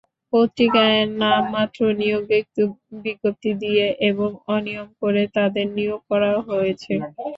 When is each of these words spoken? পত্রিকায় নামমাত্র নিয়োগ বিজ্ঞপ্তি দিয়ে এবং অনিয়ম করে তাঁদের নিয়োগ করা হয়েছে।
পত্রিকায় 0.33 0.99
নামমাত্র 1.21 1.79
নিয়োগ 1.99 2.23
বিজ্ঞপ্তি 3.03 3.51
দিয়ে 3.61 3.85
এবং 4.09 4.29
অনিয়ম 4.51 4.89
করে 5.01 5.23
তাঁদের 5.35 5.67
নিয়োগ 5.77 6.01
করা 6.11 6.29
হয়েছে। 6.49 6.93